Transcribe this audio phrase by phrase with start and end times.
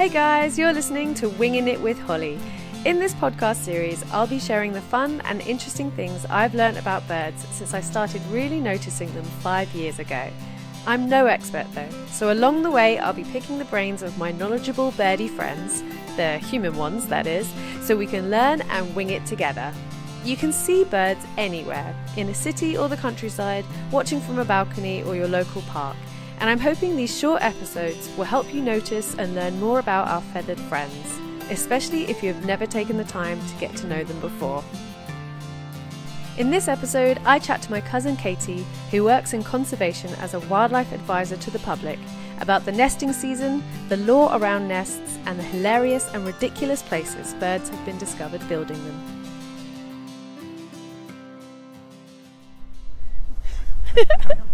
[0.00, 2.38] Hey guys, you're listening to Winging It with Holly.
[2.86, 7.06] In this podcast series, I'll be sharing the fun and interesting things I've learned about
[7.06, 10.30] birds since I started really noticing them five years ago.
[10.86, 14.32] I'm no expert though, so along the way, I'll be picking the brains of my
[14.32, 15.82] knowledgeable birdie friends,
[16.16, 17.46] the human ones that is,
[17.82, 19.70] so we can learn and wing it together.
[20.24, 25.02] You can see birds anywhere, in a city or the countryside, watching from a balcony
[25.02, 25.98] or your local park
[26.40, 30.22] and I'm hoping these short episodes will help you notice and learn more about our
[30.22, 31.18] feathered friends,
[31.50, 34.64] especially if you have never taken the time to get to know them before.
[36.38, 40.40] In this episode, I chat to my cousin Katie, who works in conservation as a
[40.40, 41.98] wildlife advisor to the public,
[42.40, 47.68] about the nesting season, the law around nests, and the hilarious and ridiculous places birds
[47.68, 49.26] have been discovered building them.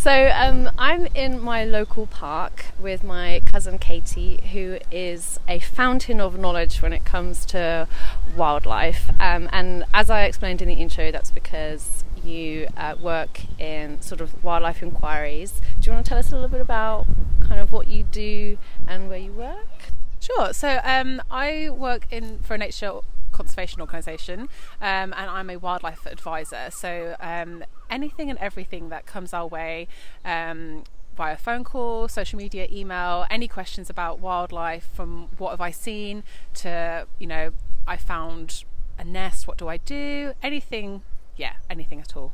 [0.00, 6.22] So um, I'm in my local park with my cousin Katie, who is a fountain
[6.22, 7.86] of knowledge when it comes to
[8.34, 9.10] wildlife.
[9.20, 14.22] Um, and as I explained in the intro, that's because you uh, work in sort
[14.22, 15.60] of wildlife inquiries.
[15.80, 17.06] Do you want to tell us a little bit about
[17.46, 19.90] kind of what you do and where you work?
[20.18, 20.54] Sure.
[20.54, 23.00] So um, I work in for a nature
[23.40, 24.40] conservation organisation,
[24.80, 26.64] um, and I'm a wildlife advisor.
[26.70, 29.88] So um, anything and everything that comes our way.
[30.24, 30.84] Um,
[31.16, 36.22] via phone call, social media, email, any questions about wildlife from what have I seen
[36.54, 37.50] to, you know,
[37.86, 38.64] I found
[38.98, 40.32] a nest, what do I do?
[40.42, 41.02] Anything,
[41.36, 42.32] yeah, anything at all.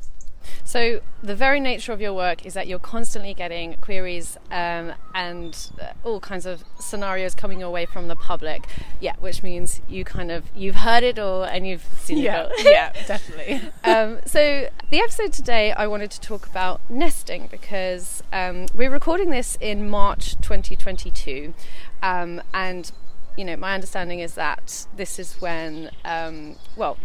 [0.64, 5.70] So, the very nature of your work is that you're constantly getting queries um, and
[5.80, 8.66] uh, all kinds of scenarios coming your way from the public.
[9.00, 12.52] Yeah, which means you kind of you've heard it all and you've seen yeah, it
[12.58, 12.72] all.
[12.72, 13.60] yeah, definitely.
[13.84, 19.30] um, so, the episode today, I wanted to talk about nesting because um, we're recording
[19.30, 21.54] this in March 2022,
[22.02, 22.92] um, and
[23.36, 26.96] you know, my understanding is that this is when, um, well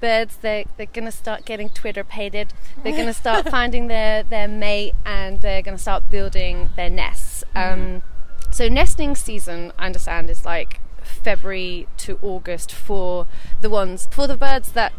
[0.00, 2.52] birds they're, they're going to start getting twitter pated
[2.82, 6.90] they're going to start finding their, their mate and they're going to start building their
[6.90, 7.96] nests mm-hmm.
[7.96, 8.02] um,
[8.50, 13.26] so nesting season i understand is like february to august for
[13.60, 14.92] the ones for the birds that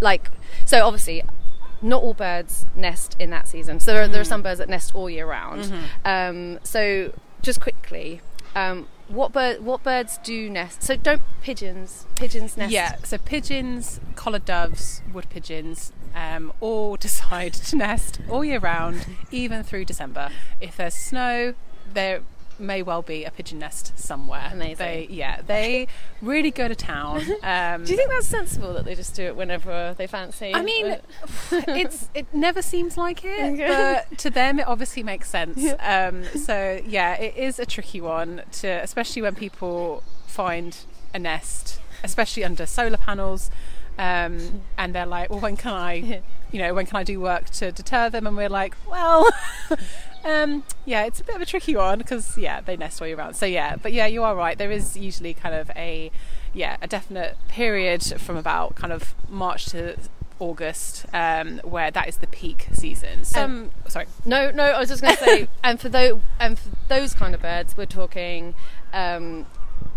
[0.00, 0.30] like
[0.64, 1.22] so obviously
[1.80, 4.12] not all birds nest in that season so there are, mm.
[4.12, 4.28] there are mm.
[4.28, 5.84] some birds that nest all year round mm-hmm.
[6.04, 7.12] um, so
[7.42, 8.20] just quickly
[8.56, 9.64] um, what bird?
[9.64, 10.82] What birds do nest?
[10.82, 12.06] So don't pigeons.
[12.14, 12.72] Pigeons nest.
[12.72, 12.96] Yeah.
[13.04, 19.62] So pigeons, collared doves, wood pigeons, um, all decide to nest all year round, even
[19.62, 20.30] through December.
[20.60, 21.54] If there's snow,
[21.92, 22.22] they're
[22.58, 24.50] may well be a pigeon nest somewhere.
[24.52, 24.76] Amazing.
[24.76, 25.88] They, yeah, they
[26.22, 27.22] really go to town.
[27.44, 30.54] Um, do you think that's sensible that they just do it whenever they fancy?
[30.54, 30.96] I mean,
[31.52, 33.58] it's it never seems like it,
[34.08, 35.58] but to them it obviously makes sense.
[35.58, 36.08] Yeah.
[36.08, 40.76] Um, so yeah, it is a tricky one to, especially when people find
[41.12, 43.50] a nest, especially under solar panels.
[43.98, 47.50] Um, and they're like, well, when can I, you know, when can I do work
[47.50, 48.26] to deter them?
[48.26, 49.28] And we're like, well,
[50.24, 53.16] um, yeah, it's a bit of a tricky one because yeah, they nest all year
[53.16, 53.36] round.
[53.36, 54.58] So yeah, but yeah, you are right.
[54.58, 56.10] There is usually kind of a
[56.52, 59.96] yeah a definite period from about kind of March to
[60.40, 63.24] August, um, where that is the peak season.
[63.24, 66.58] Some, um, sorry, no, no, I was just going to say, and for those, and
[66.58, 68.54] for those kind of birds, we're talking
[68.92, 69.46] um,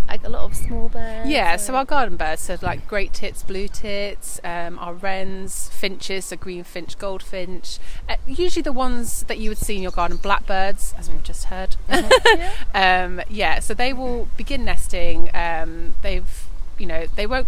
[0.07, 1.29] like a lot of small birds?
[1.29, 6.25] Yeah, so our garden birds, so like great tits, blue tits, um, our wrens, finches,
[6.25, 7.79] so green finch, goldfinch.
[8.07, 11.45] Uh, usually the ones that you would see in your garden, blackbirds, as we've just
[11.45, 11.75] heard.
[11.89, 12.39] Mm-hmm.
[12.75, 13.03] yeah.
[13.05, 15.29] um, yeah, so they will begin nesting.
[15.33, 17.47] Um, they've, you know, they won't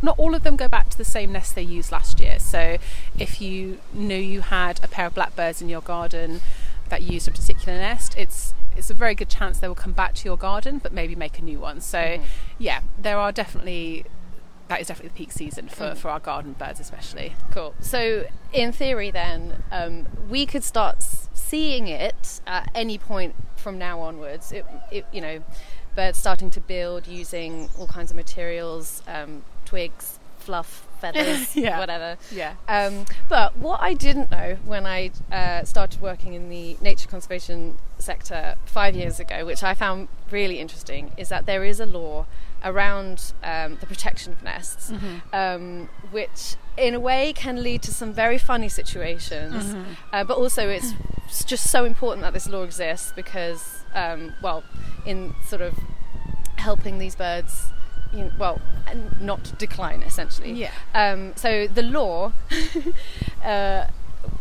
[0.00, 2.38] not all of them go back to the same nest they used last year.
[2.38, 2.78] So
[3.18, 6.40] if you knew you had a pair of blackbirds in your garden
[6.88, 10.14] that used a particular nest, it's it's a very good chance they will come back
[10.14, 11.80] to your garden, but maybe make a new one.
[11.80, 12.24] So, mm-hmm.
[12.58, 14.04] yeah, there are definitely
[14.68, 15.96] that is definitely the peak season for, mm.
[15.96, 17.34] for our garden birds, especially.
[17.50, 17.74] Cool.
[17.80, 24.00] So, in theory, then um, we could start seeing it at any point from now
[24.00, 24.52] onwards.
[24.52, 25.42] It, it, you know,
[25.96, 31.78] birds starting to build using all kinds of materials, um, twigs, fluff, feathers, yeah.
[31.78, 32.16] whatever.
[32.30, 32.54] Yeah.
[32.68, 37.78] Um, but what I didn't know when I uh, started working in the nature conservation
[37.98, 42.26] sector five years ago, which I found really interesting, is that there is a law
[42.64, 45.16] around um, the protection of nests, mm-hmm.
[45.32, 49.92] um, which in a way can lead to some very funny situations, mm-hmm.
[50.12, 50.94] uh, but also it's
[51.44, 54.64] just so important that this law exists because, um, well,
[55.06, 55.74] in sort of
[56.56, 57.66] helping these birds
[58.12, 58.60] you know, well,
[59.20, 60.52] not decline essentially.
[60.52, 60.70] Yeah.
[60.94, 62.32] Um, so the law
[63.44, 63.86] uh,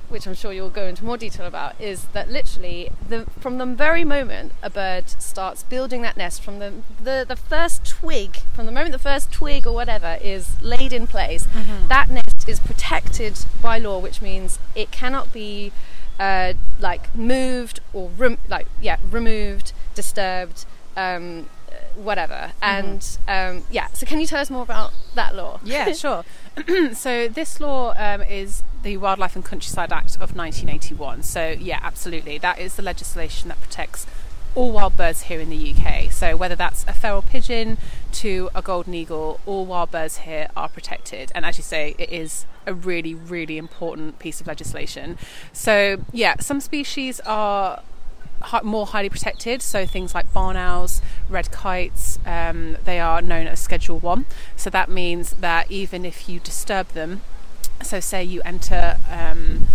[0.09, 3.65] which I'm sure you'll go into more detail about, is that literally the from the
[3.65, 6.73] very moment a bird starts building that nest, from the
[7.03, 11.07] the, the first twig, from the moment the first twig or whatever is laid in
[11.07, 11.87] place, Mm-hmm.
[11.89, 15.73] that nest is protected by law, which means it cannot be
[16.19, 20.65] uh, like moved or rem- like yeah removed, disturbed.
[20.95, 21.49] Um,
[21.95, 26.23] whatever and um, yeah so can you tell us more about that law Yeah, sure.
[26.93, 31.23] so this law um, is the Wildlife and Countryside Act of 1981.
[31.23, 34.05] So yeah, absolutely, that is the legislation that protects
[34.55, 36.11] all wild birds here in the UK.
[36.11, 37.77] So whether that's a feral pigeon
[38.13, 41.31] to a golden eagle, all wild birds here are protected.
[41.35, 45.17] And as you say, it is a really, really important piece of legislation.
[45.53, 47.83] So yeah, some species are
[48.63, 49.61] more highly protected.
[49.61, 54.25] So things like barn owls, red kites, um, they are known as Schedule One.
[54.55, 57.21] So that means that even if you disturb them,
[57.83, 59.67] so say you enter um,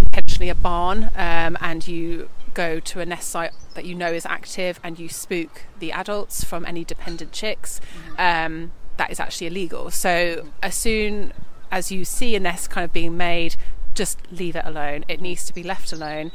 [0.00, 4.26] potentially a barn um, and you go to a nest site that you know is
[4.26, 7.80] active and you spook the adults from any dependent chicks,
[8.18, 9.90] um, that is actually illegal.
[9.90, 11.32] So as soon
[11.70, 13.56] as you see a nest kind of being made,
[13.94, 15.04] just leave it alone.
[15.08, 16.32] It needs to be left alone.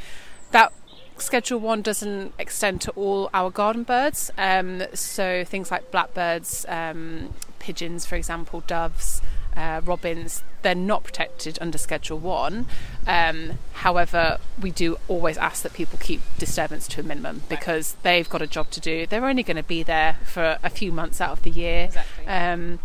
[0.51, 0.71] That
[1.17, 4.31] Schedule 1 doesn't extend to all our garden birds.
[4.37, 9.21] Um, so things like blackbirds, um, pigeons, for example, doves,
[9.55, 12.65] uh, robins, they're not protected under Schedule 1.
[13.07, 18.29] Um, however, we do always ask that people keep disturbance to a minimum because they've
[18.29, 19.07] got a job to do.
[19.07, 21.85] They're only going to be there for a few months out of the year.
[21.85, 22.27] Exactly.
[22.27, 22.79] Um,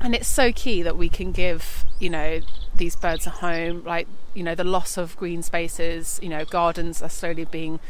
[0.00, 2.40] and it's so key that we can give, you know,
[2.74, 3.82] these birds a home.
[3.84, 7.80] Like, you know, the loss of green spaces, you know, gardens are slowly being,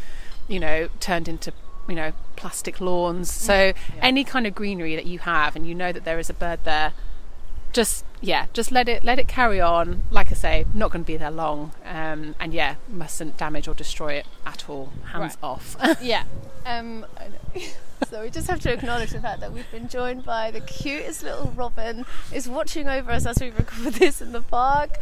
[0.48, 1.52] you know, turned into,
[1.88, 3.32] you know, plastic lawns.
[3.32, 3.76] So mm.
[4.00, 6.60] any kind of greenery that you have and you know that there is a bird
[6.64, 6.92] there,
[7.72, 10.02] just yeah, just let it let it carry on.
[10.10, 13.74] Like I say, not going to be there long, um, and yeah, mustn't damage or
[13.74, 14.92] destroy it at all.
[15.12, 15.36] Hands Right.
[15.42, 15.76] off.
[16.02, 16.24] yeah.
[16.64, 17.04] Um,
[18.08, 21.22] so we just have to acknowledge the fact that we've been joined by the cutest
[21.24, 24.98] little robin is watching over us as we record this in the park.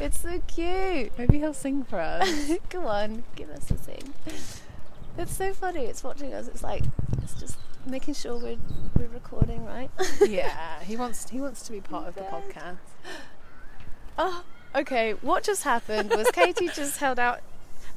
[0.00, 1.12] It's so cute.
[1.18, 2.52] Maybe he'll sing for us.
[2.70, 4.14] Come on, give us a sing.
[5.18, 5.84] It's so funny.
[5.84, 6.48] It's watching us.
[6.48, 6.84] It's like
[7.22, 8.56] it's just making sure we're
[8.96, 9.90] we're recording right.
[10.26, 12.78] yeah, he wants he wants to be part of the podcast.
[14.18, 14.44] Oh,
[14.74, 15.12] okay.
[15.14, 17.40] What just happened was Katie just held out.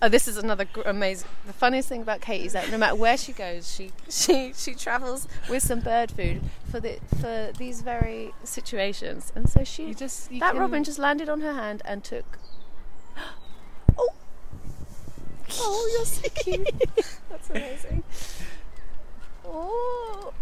[0.02, 1.28] Oh, this is another gr- amazing.
[1.48, 4.74] The funniest thing about Katie is that no matter where she goes, she she she
[4.74, 9.32] travels with some bird food for the for these very situations.
[9.36, 12.04] And so she You just you that can- robin just landed on her hand and
[12.04, 12.38] took.
[13.98, 14.10] Oh,
[15.62, 16.70] oh, you're so cute.
[17.30, 18.04] That's amazing.
[19.48, 20.34] Oh,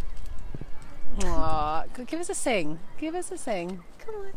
[2.07, 2.79] give us a sing.
[3.00, 3.83] Give us a sing.
[4.00, 4.33] come on.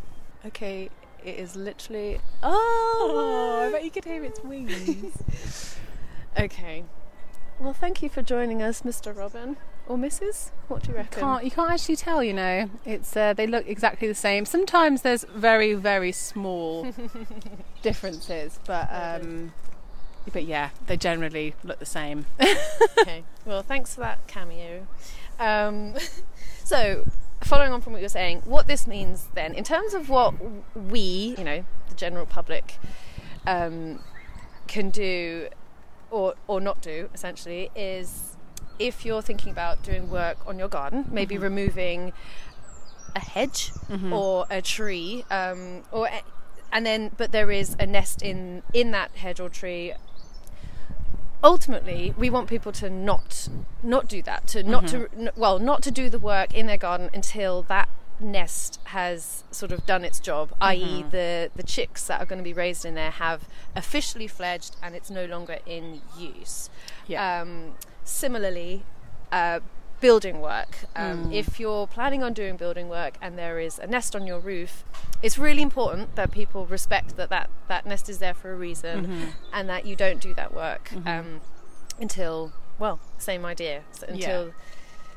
[0.46, 0.90] Okay,
[1.24, 2.20] it is literally.
[2.42, 5.76] Oh, I bet you could hear its wings.
[6.38, 6.84] Okay.
[7.58, 9.16] Well, thank you for joining us, Mr.
[9.16, 9.56] Robin
[9.88, 10.50] or Mrs.
[10.68, 11.20] What do you reckon?
[11.20, 12.68] can't you can't actually tell, you know.
[12.84, 14.44] It's uh, they look exactly the same.
[14.44, 16.92] Sometimes there's very very small
[17.82, 19.54] differences, but um,
[20.32, 22.26] but yeah, they generally look the same.
[23.00, 23.25] okay.
[23.44, 24.87] Well, thanks for that cameo.
[25.38, 25.94] Um,
[26.64, 27.05] so,
[27.43, 30.34] following on from what you're saying, what this means then, in terms of what
[30.75, 32.78] we, you know, the general public,
[33.46, 34.00] um,
[34.67, 35.49] can do
[36.11, 38.37] or or not do, essentially, is
[38.78, 42.12] if you're thinking about doing work on your garden, maybe removing
[43.14, 43.73] a hedge
[44.12, 46.09] or a tree, um, or
[46.73, 49.92] and then but there is a nest in in that hedge or tree
[51.46, 53.48] ultimately we want people to not
[53.82, 54.98] not do that to not to
[55.36, 57.88] well not to do the work in their garden until that
[58.18, 61.04] nest has sort of done its job i.e.
[61.10, 63.40] the the chicks that are going to be raised in there have
[63.76, 66.68] officially fledged and it's no longer in use
[67.06, 67.40] Yeah.
[67.42, 67.74] um,
[68.04, 68.82] similarly
[69.30, 69.60] uh,
[70.00, 70.84] building work.
[70.94, 74.38] Um, if you're planning on doing building work and there is a nest on your
[74.38, 74.84] roof
[75.22, 79.32] it's really important that people respect that that, that nest is there for a reason
[79.52, 81.40] and that you don't do that work um,
[81.98, 84.52] until well same idea so until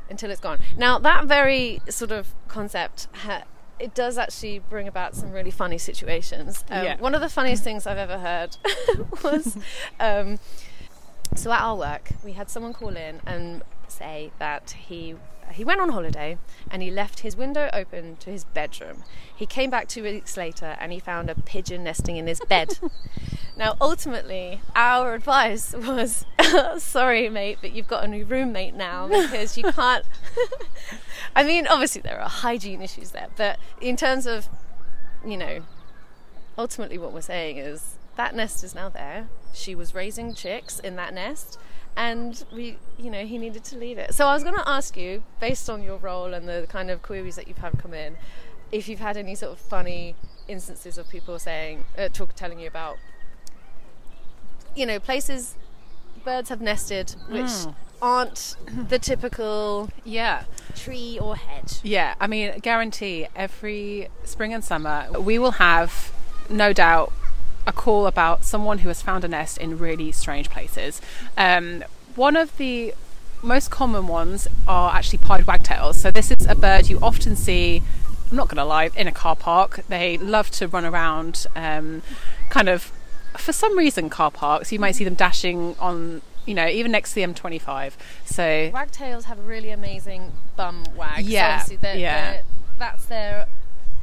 [0.10, 0.58] until it's gone.
[0.78, 3.44] Now that very sort of concept ha-
[3.78, 6.64] it does actually bring about some really funny situations.
[6.70, 6.98] Um, Yeah.
[7.00, 8.56] one of the funniest things i've ever heard
[9.24, 9.58] was
[10.00, 10.40] um,
[11.36, 15.16] so at our work, we had someone call in and say that he
[15.52, 16.38] he went on holiday
[16.70, 19.04] and he left his window open to his bedroom.
[19.36, 22.78] He came back two weeks later and he found a pigeon nesting in his bed.
[23.58, 26.26] now, ultimately, our advice was,
[26.78, 30.06] "Sorry, mate, but you've got a new roommate now because you can't."
[31.36, 34.48] I mean, obviously there are hygiene issues there, but in terms of,
[35.26, 35.62] you know,
[36.58, 39.30] ultimately what we're saying is that nest is now there.
[39.54, 41.58] She was raising chicks in that nest,
[41.96, 44.14] and we, you know, he needed to leave it.
[44.14, 47.02] So I was going to ask you, based on your role and the kind of
[47.02, 48.16] queries that you've had come in,
[48.72, 50.16] if you've had any sort of funny
[50.48, 52.98] instances of people saying, uh, talk, telling you about,
[54.76, 55.56] you know, places
[56.24, 57.50] birds have nested which
[58.02, 58.56] aren't
[58.90, 60.44] the typical Yeah.
[60.76, 61.80] tree or hedge.
[61.84, 66.12] Yeah, I mean, guarantee every spring and summer we will have,
[66.50, 67.12] no doubt,
[67.70, 71.02] a call about someone who has found a nest in really strange places.
[71.38, 71.84] Um,
[72.16, 72.94] one of the
[73.42, 76.00] most common ones are actually pied wagtails.
[76.02, 77.82] So this is a bird you often see.
[78.30, 79.82] I'm not going to lie, in a car park.
[79.88, 82.02] They love to run around, um,
[82.50, 82.92] kind of,
[83.38, 84.72] for some reason, car parks.
[84.72, 87.94] You might see them dashing on, you know, even next to the M25.
[88.26, 91.26] So Wagtails have a really amazing bum wag.
[91.26, 92.32] Yeah, obviously they're, yeah.
[92.32, 92.44] they're-
[92.78, 93.48] that's their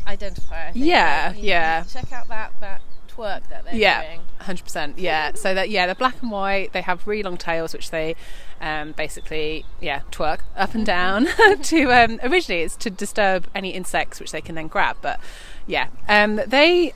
[0.06, 0.70] identifier.
[0.74, 1.84] Yeah, You- you yeah.
[1.84, 2.80] Check out that that
[3.16, 4.20] twerk that they're yeah, doing.
[4.40, 4.98] hundred percent.
[4.98, 6.72] Yeah, so that yeah, they're black and white.
[6.72, 8.14] They have really long tails, which they
[8.60, 11.26] um, basically yeah twerk up and down
[11.62, 14.96] to um, originally it's to disturb any insects which they can then grab.
[15.02, 15.20] But
[15.66, 16.94] yeah, um, they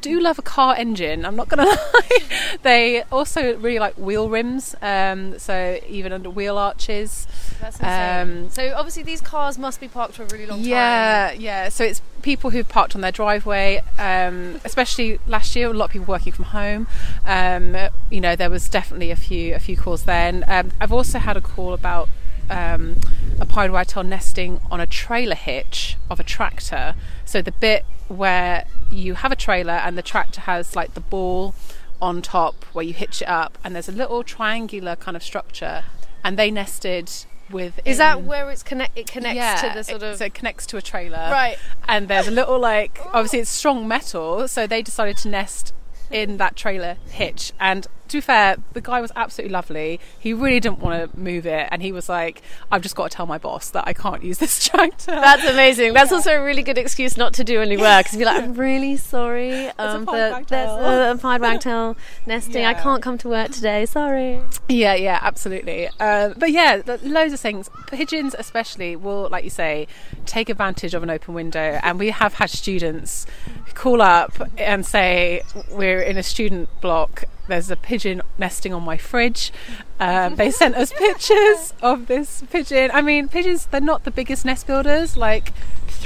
[0.00, 1.24] do love a car engine.
[1.24, 1.64] I'm not gonna
[1.94, 2.58] lie.
[2.62, 4.74] they also really like wheel rims.
[4.82, 7.26] Um, so even under wheel arches.
[7.60, 8.20] That's insane.
[8.44, 11.40] Um, so obviously these cars must be parked for a really long Yeah, time.
[11.40, 11.64] yeah.
[11.64, 11.68] Yeah.
[11.70, 15.68] So it's people who've parked on their driveway, um, especially last year.
[15.70, 16.86] A lot of people working from home.
[17.26, 17.76] Um,
[18.10, 20.44] you know, there was definitely a few a few calls then.
[20.46, 22.08] Um, I've also had a call about
[22.50, 22.96] um,
[23.40, 26.94] a pied wagtail nesting on a trailer hitch of a tractor.
[27.24, 31.54] So the bit where you have a trailer and the tractor has like the ball
[32.00, 35.84] on top where you hitch it up, and there's a little triangular kind of structure,
[36.24, 37.10] and they nested
[37.50, 37.80] with.
[37.84, 38.96] Is that where it's connect?
[38.96, 41.58] It connects yeah, to the sort it- of so it connects to a trailer, Right.
[41.88, 45.72] And there's a little like obviously it's strong metal, so they decided to nest
[46.10, 47.52] in that trailer hitch.
[47.58, 50.00] And to be fair, the guy was absolutely lovely.
[50.18, 53.16] He really didn't want to move it, and he was like, "I've just got to
[53.16, 55.92] tell my boss that I can't use this tractor." That's amazing.
[55.92, 58.04] That's also a really good excuse not to do any work.
[58.04, 59.68] Because be like, I'm really sorry.
[59.78, 61.96] Um, but there's wagtail." a pied wagtail
[62.26, 62.64] nesting.
[62.64, 63.86] I can't come to work today.
[63.86, 64.40] Sorry.
[64.68, 65.88] Yeah, yeah, absolutely.
[66.00, 67.70] Uh, but yeah, loads of things.
[67.86, 69.86] Pigeons, especially, will, like you say,
[70.26, 71.80] take advantage of an open window.
[71.82, 73.26] And we have had students
[73.74, 77.24] call up and say, We're in a student block.
[77.48, 79.52] There's a pigeon nesting on my fridge.
[79.98, 82.90] Um, they sent us pictures of this pigeon.
[82.92, 85.52] I mean, pigeons, they're not the biggest nest builders, like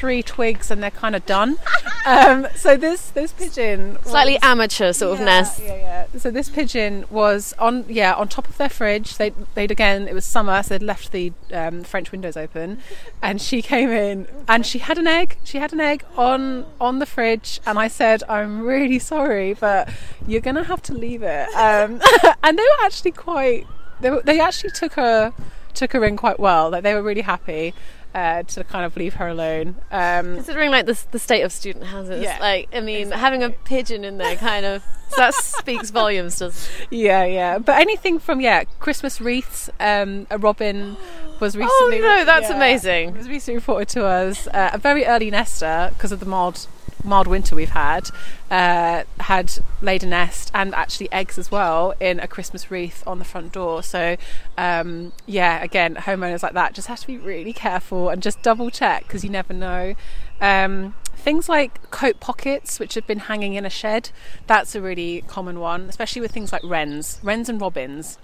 [0.03, 1.57] three twigs and they're kind of done.
[2.05, 5.63] Um, so this this pigeon Slightly amateur sort of nest.
[5.63, 6.19] Yeah, yeah.
[6.19, 9.17] So this pigeon was on, yeah, on top of their fridge.
[9.17, 12.79] They, they'd again, it was summer, so they'd left the um, French windows open,
[13.23, 15.37] and she came in and she had an egg.
[15.45, 19.89] She had an egg on on the fridge, and I said, "I'm really sorry, but
[20.27, 22.03] you're gonna have to leave it." Um,
[22.43, 23.69] and they were actually quite.
[24.01, 25.33] They, were, they actually took her
[25.75, 26.71] took her in quite well.
[26.71, 27.75] Like they were really happy.
[28.15, 29.77] Uh, to kind of leave her alone.
[29.91, 33.49] Um, Considering like the, the state of student houses, Yeah, like I mean, having a
[33.51, 36.89] pigeon in there kind of so that speaks volumes, doesn't it?
[36.91, 37.59] Yeah, yeah.
[37.59, 39.69] But anything from yeah, Christmas wreaths.
[39.79, 40.97] Um, a robin
[41.41, 41.99] was recently.
[41.99, 43.17] Oh, no, that's yeah, amazing.
[43.17, 44.47] Was recently reported to us.
[44.47, 46.67] Uh, a very early nester because of the mild,
[47.05, 48.11] mild winter we've had.
[48.51, 53.19] Uh, had laid a nest and actually eggs as well in a Christmas wreath on
[53.19, 53.83] the front door.
[53.83, 54.17] So
[54.59, 58.71] um, yeah, again, homeowners like that just have to be really careful and just double
[58.71, 59.95] check because you never know.
[60.41, 64.11] Um, things like coat pockets, which have been hanging in a shed,
[64.47, 68.19] that's a really common one, especially with things like wrens, wrens and robins.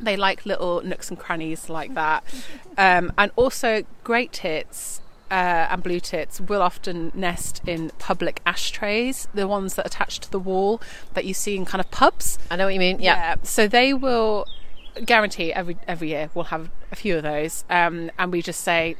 [0.00, 2.24] They like little nooks and crannies like that.
[2.76, 9.28] Um, and also, great tits uh, and blue tits will often nest in public ashtrays,
[9.34, 10.80] the ones that attach to the wall
[11.14, 12.38] that you see in kind of pubs.
[12.50, 13.00] I know what you mean.
[13.00, 13.36] Yeah.
[13.42, 14.46] So they will
[15.04, 18.96] guarantee every every year we'll have a few of those, um, and we just say,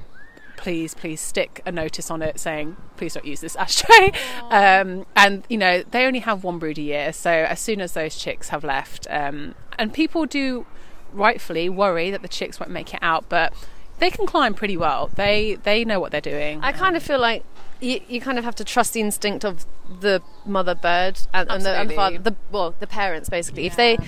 [0.56, 4.12] please, please stick a notice on it saying, please don't use this ashtray.
[4.50, 7.92] Um, and you know they only have one brood a year, so as soon as
[7.92, 10.66] those chicks have left, um, and people do
[11.12, 13.52] rightfully worry that the chicks won't make it out, but
[13.99, 15.11] they can climb pretty well.
[15.15, 16.61] They they know what they're doing.
[16.62, 17.45] I kind of feel like
[17.81, 19.67] you, you kind of have to trust the instinct of
[20.00, 23.67] the mother bird and, and, the, and the father, the well, the parents basically.
[23.67, 23.99] If they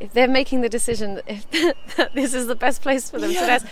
[0.00, 1.50] if they're making the decision that, if
[1.96, 3.66] that this is the best place for them to nest,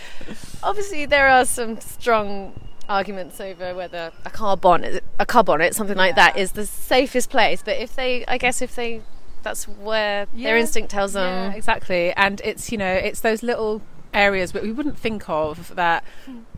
[0.61, 5.97] obviously there are some strong arguments over whether a car bonnet, a car bonnet, something
[5.97, 7.61] like that, is the safest place.
[7.63, 9.01] But if they, I guess, if they,
[9.41, 11.51] that's where their instinct tells them.
[11.51, 12.11] Yeah, exactly.
[12.13, 13.81] And it's you know it's those little
[14.13, 16.03] areas that we wouldn't think of that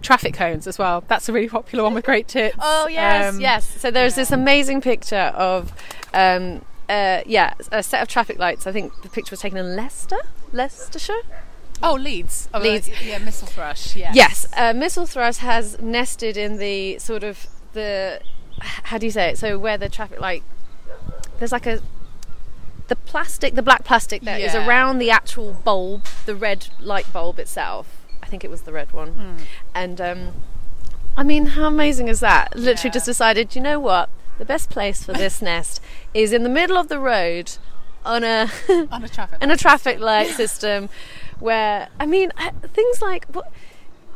[0.01, 1.03] traffic cones as well.
[1.07, 2.55] That's a really popular one with great tits.
[2.61, 3.65] Oh yes, Um, yes.
[3.81, 5.71] So there's this amazing picture of
[6.13, 8.67] um, uh, yeah, a set of traffic lights.
[8.67, 10.17] I think the picture was taken in Leicester,
[10.51, 11.21] Leicestershire.
[11.83, 12.47] Oh, Leeds.
[12.53, 12.89] Oh, Leeds.
[13.03, 13.95] Yeah, mistle thrush.
[13.95, 14.11] Yeah.
[14.13, 18.21] Yes, uh, mistle thrush has nested in the sort of the
[18.61, 19.37] how do you say it?
[19.37, 20.43] So where the traffic light,
[21.39, 21.81] there's like a
[22.87, 24.67] the plastic, the black plastic that is Yeah.
[24.67, 27.87] around the actual bulb, the red light bulb itself.
[28.21, 29.43] I think it was the red one, Hmm.
[29.73, 30.33] and um,
[31.17, 32.55] I mean, how amazing is that?
[32.55, 32.93] Literally, Yeah.
[32.93, 34.09] just decided, you know what?
[34.37, 35.79] The best place for this nest
[36.13, 37.53] is in the middle of the road
[38.05, 38.49] on a
[38.91, 39.37] On a traffic.
[39.41, 40.89] and a traffic light system
[41.39, 42.31] where I mean
[42.73, 43.51] things like what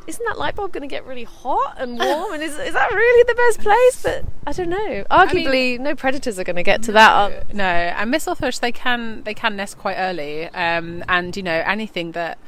[0.09, 2.33] isn't that light bulb going to get really hot and warm?
[2.33, 4.01] And is, is that really the best place?
[4.03, 5.05] But I don't know.
[5.11, 8.71] Arguably no predators are going to get to that up No, and mistle thrush they
[8.71, 12.39] can they can nest quite early, um, and you know anything that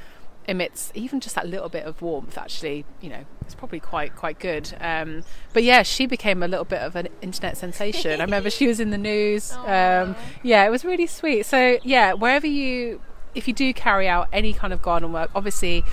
[0.47, 4.39] emits even just that little bit of warmth actually you know it's probably quite quite
[4.39, 4.73] good.
[4.81, 8.19] Um, but yeah she became a little bit of an internet sensation.
[8.19, 11.45] I remember she was in the news um, yeah it was really sweet.
[11.45, 13.01] So yeah wherever you
[13.35, 15.85] if you do carry out any kind of garden work obviously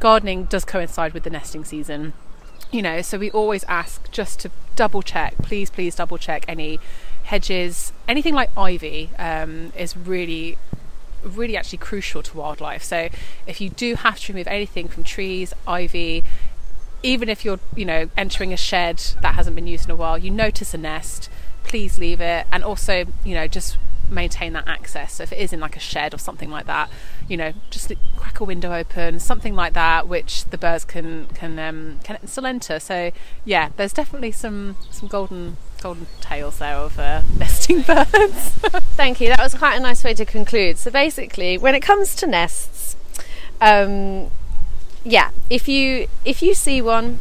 [0.00, 2.12] gardening does coincide with the nesting season.
[2.70, 6.80] You know so we always ask just to double check please please double check any
[7.24, 7.92] hedges.
[8.08, 10.58] Anything like ivy um, is really
[11.24, 12.82] really actually crucial to wildlife.
[12.82, 13.08] So
[13.46, 16.24] if you do have to remove anything from trees ivy
[17.02, 20.16] even if you're you know entering a shed that hasn't been used in a while
[20.18, 21.28] you notice a nest
[21.62, 22.46] please leave it.
[22.52, 23.78] And also you know just
[24.10, 25.14] maintain that access.
[25.14, 26.90] So if it is in like a shed or something like that
[27.28, 31.58] you know just crack a window open something like that which the birds can can
[31.58, 32.78] um, can still enter.
[32.78, 33.10] So
[33.44, 38.08] yeah there's definitely some some golden golden tales there of uh, nesting birds.
[38.96, 39.28] Thank you.
[39.28, 40.78] That was quite a nice way to conclude.
[40.78, 42.96] So basically when it comes to nests
[43.60, 44.30] um,
[45.04, 47.18] yeah if you if you see one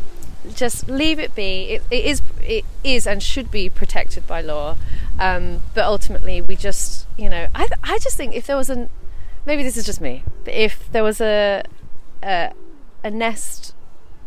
[0.54, 1.64] just leave it be.
[1.70, 4.78] It, it is it is and should be protected by law.
[5.20, 8.90] Um, but ultimately we just you know I, I just think if there was an
[9.46, 11.64] maybe this is just me but if there was a
[12.22, 12.52] a,
[13.04, 13.74] a nest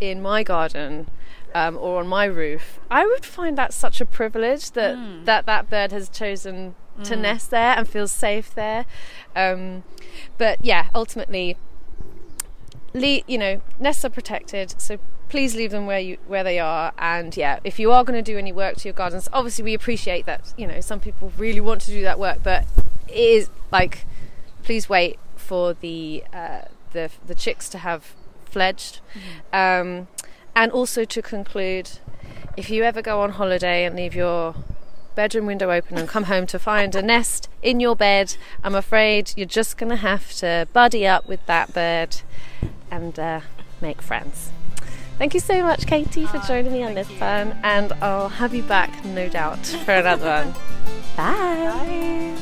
[0.01, 1.09] in my garden
[1.55, 5.69] um, or on my roof I would find that such a privilege that that, that
[5.69, 8.85] bird has chosen to nest there and feels safe there.
[9.37, 9.85] Um,
[10.37, 11.57] but yeah ultimately
[12.95, 16.93] le- you know nests are protected so please leave them where you where they are.
[16.99, 19.75] And yeah if you are going to do any work to your gardens obviously we
[19.75, 22.67] appreciate that you know some people really want to do that work but
[23.09, 24.05] it is like
[24.63, 26.61] please wait for the uh,
[26.93, 28.15] the the chicks to have
[28.45, 29.01] fledged.
[29.53, 30.09] Um,
[30.55, 31.99] and also to conclude
[32.57, 34.55] if you ever go on holiday and leave your
[35.15, 39.33] bedroom window open and come home to find a nest in your bed, I'm afraid
[39.37, 42.21] you're just going to have to buddy up with that bird
[42.91, 43.41] and uh,
[43.81, 44.51] make friends.
[45.19, 48.63] Thank you so much, Katie, for joining me on this one, and I'll have you
[48.63, 50.55] back, no doubt, for another one.
[51.17, 52.37] Bye.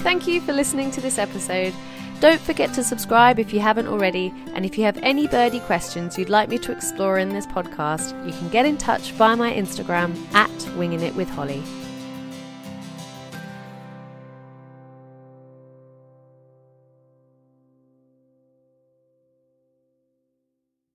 [0.00, 1.72] Thank you for listening to this episode.
[2.20, 6.18] Don't forget to subscribe if you haven't already, and if you have any birdie questions
[6.18, 9.50] you'd like me to explore in this podcast, you can get in touch via my
[9.50, 11.62] Instagram at Winging It with Holly.